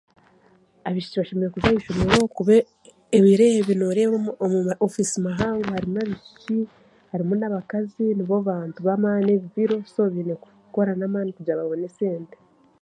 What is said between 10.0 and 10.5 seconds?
biine